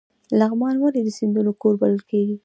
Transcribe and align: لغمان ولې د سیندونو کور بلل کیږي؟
لغمان 0.39 0.75
ولې 0.79 1.01
د 1.03 1.09
سیندونو 1.17 1.51
کور 1.61 1.73
بلل 1.81 2.01
کیږي؟ 2.09 2.35